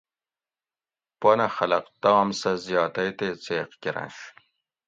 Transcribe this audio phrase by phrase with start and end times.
[1.19, 4.17] پونہ خلق تام سہ زیاتئ تے څیق کرںش